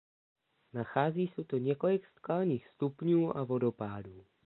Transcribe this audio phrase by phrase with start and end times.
[0.73, 4.25] Nachází se tu několik skalních stupňů a vodopádů.